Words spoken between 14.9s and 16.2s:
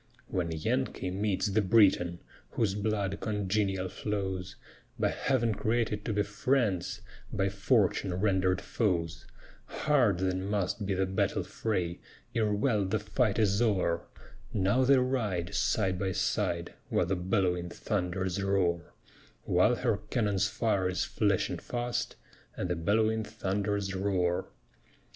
ride, side by